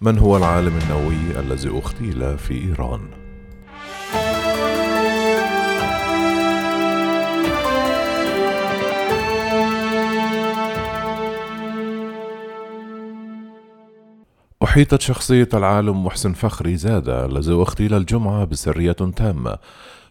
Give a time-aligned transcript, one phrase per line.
[0.00, 3.00] من هو العالم النووي الذي اغتيل في إيران؟
[14.62, 19.58] أحيطت شخصية العالم محسن فخري زادة الذي اغتيل الجمعة بسرية تامة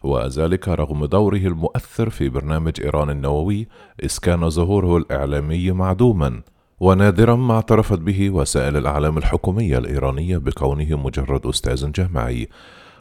[0.03, 3.67] وذلك رغم دوره المؤثر في برنامج إيران النووي
[4.03, 6.41] إذ كان ظهوره الإعلامي معدوما.
[6.79, 12.47] ونادرا ما اعترفت به وسائل الإعلام الحكومية الإيرانية بكونه مجرد أستاذ جامعي.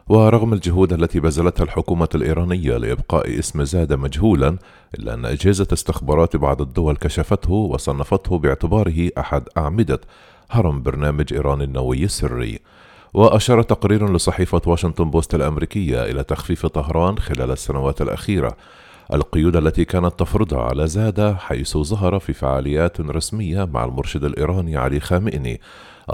[0.08, 4.56] ورغم الجهود التي بذلتها الحكومة الإيرانية لإبقاء اسم زاد مجهولا
[4.98, 10.00] إلا أن أجهزة استخبارات بعض الدول كشفته وصنفته باعتباره أحد أعمدة
[10.50, 12.58] هرم برنامج إيران النووي السري.
[13.14, 18.56] وأشار تقرير لصحيفة واشنطن بوست الأمريكية إلى تخفيف طهران خلال السنوات الأخيرة.
[19.12, 25.00] القيود التي كانت تفرضها على زادة حيث ظهر في فعاليات رسمية مع المرشد الإيراني علي
[25.00, 25.60] خامئني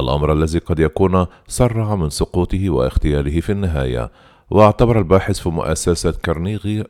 [0.00, 4.10] الأمر الذي قد يكون سرع من سقوطه واغتياله في النهاية.
[4.50, 6.84] واعتبر الباحث في مؤسسة كارنيغي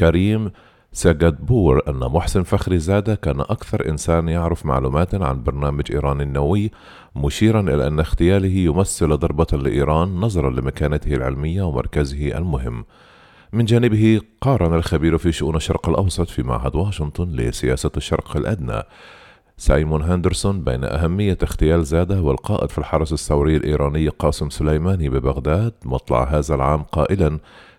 [0.00, 0.50] كريم
[0.92, 6.70] سجدبور أن محسن فخري زادة كان أكثر إنسان يعرف معلومات عن برنامج إيران النووي
[7.16, 12.84] مشيرا إلى أن اغتياله يمثل ضربة لإيران نظرا لمكانته العلمية ومركزه المهم.
[13.54, 18.82] من جانبه قارن الخبير في شؤون الشرق الأوسط في معهد واشنطن لسياسة الشرق الأدنى.
[19.56, 26.24] سايمون هاندرسون بين أهمية اغتيال زادة والقائد في الحرس الثوري الإيراني قاسم سليماني ببغداد مطلع
[26.24, 27.38] هذا العام قائلا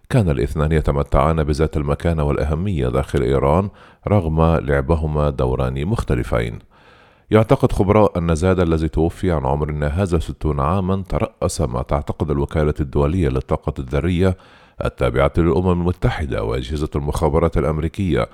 [0.09, 3.69] كان الاثنان يتمتعان بذات المكانة والأهمية داخل إيران
[4.07, 6.59] رغم لعبهما دوران مختلفين.
[7.31, 12.73] يعتقد خبراء أن زادة الذي توفي عن عمر ناهز ستون عاما ترأس ما تعتقد الوكالة
[12.79, 14.37] الدولية للطاقة الذرية
[14.85, 18.29] التابعة للأمم المتحدة وأجهزة المخابرات الأمريكية.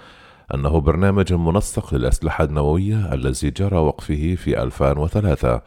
[0.54, 5.62] أنه برنامج منسق للأسلحة النووية الذي جرى وقفه في 2003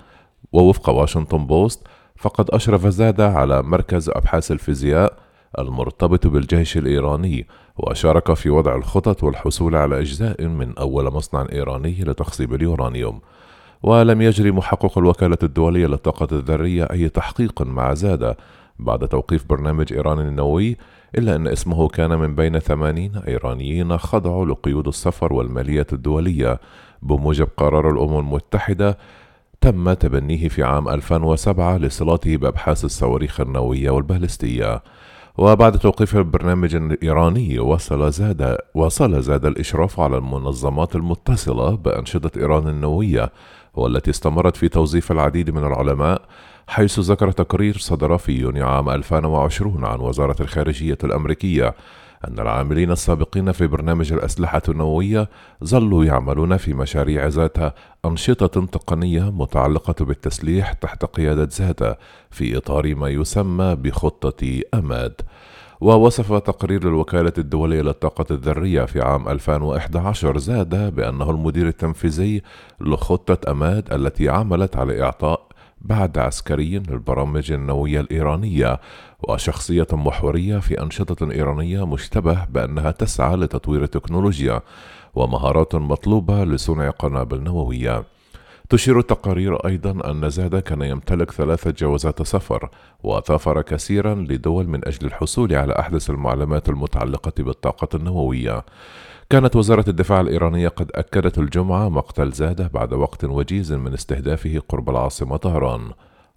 [0.53, 1.87] ووفق واشنطن بوست
[2.17, 5.24] فقد أشرف زادة على مركز أبحاث الفيزياء
[5.59, 12.55] المرتبط بالجيش الإيراني وشارك في وضع الخطط والحصول على أجزاء من أول مصنع إيراني لتخصيب
[12.55, 13.21] اليورانيوم.
[13.83, 18.37] ولم يجري محقق الوكالة الدولية للطاقة الذرية أي تحقيق مع زادة
[18.79, 20.77] بعد توقيف برنامج إيران النووي
[21.19, 26.61] إلا أن اسمه كان من بين ثمانين إيرانيين خضعوا لقيود السفر والمالية الدولية
[27.03, 28.99] بموجب قرار الأمم المتحدة
[29.61, 34.83] تم تبنيه في عام 2007 لصلته بأبحاث الصواريخ النووية والبالستية.
[35.39, 43.33] وبعد توقيف البرنامج الإيراني وصل زاد وصل زاد الإشراف على المنظمات المتصلة بأنشطة إيران النووية
[43.75, 46.23] والتي استمرت في توظيف العديد من العلماء
[46.67, 51.75] حيث ذكر تقرير صدر في يونيو عام 2020 عن وزارة الخارجية الأمريكية
[52.29, 55.29] أن العاملين السابقين في برنامج الأسلحة النووية
[55.65, 61.99] ظلوا يعملون في مشاريع ذات أنشطة تقنية متعلقة بالتسليح تحت قيادة ذات
[62.31, 65.21] في إطار ما يسمى بخطة أماد
[65.81, 72.43] ووصف تقرير الوكالة الدولية للطاقة الذرية في عام 2011 زاد بأنه المدير التنفيذي
[72.81, 75.54] لخطة أماد التي عملت على إعطاء
[75.85, 78.81] بعد عسكري للبرامج النووية الإيرانية
[79.29, 84.61] وشخصية محورية في أنشطة إيرانية مشتبه بأنها تسعى لتطوير التكنولوجيا
[85.15, 88.05] ومهارات مطلوبة لصنع قنابل نووية.
[88.69, 92.71] تشير التقارير أيضا أن زاد كان يمتلك ثلاثة جوازات سفر
[93.03, 98.65] وسافر كثيرا لدول من أجل الحصول على أحدث المعلومات المتعلقة بالطاقة النووية.
[99.35, 104.91] كانت وزارة الدفاع الإيرانية قد أكدت الجمعة مقتل زادة بعد وقت وجيز من استهدافه قرب
[104.91, 105.91] العاصمة طهران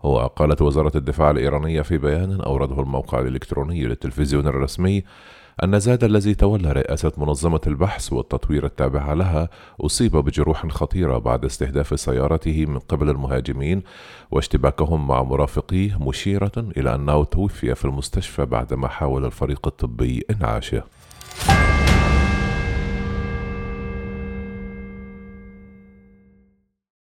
[0.04, 5.04] وقالت وزارة الدفاع الإيرانية في بيان أورده الموقع الإلكتروني للتلفزيون الرسمي
[5.64, 9.50] أن زاد الذي تولى رئاسة منظمة البحث والتطوير التابعة لها
[9.82, 13.84] أصيب بجروح خطيرة بعد استهداف سيارته من قبل المهاجمين
[14.32, 20.84] واشتباكهم مع مرافقيه مشيرة إلى أنه توفي في المستشفى بعدما حاول الفريق الطبي إنعاشه.